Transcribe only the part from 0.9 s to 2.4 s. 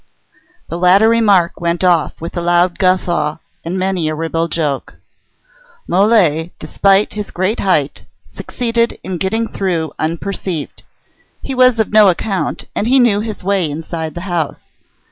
remark went off with